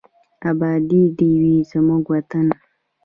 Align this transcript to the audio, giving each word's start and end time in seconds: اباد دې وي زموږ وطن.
اباد 0.49 0.91
دې 1.17 1.31
وي 1.41 1.55
زموږ 1.71 2.03
وطن. 2.13 2.47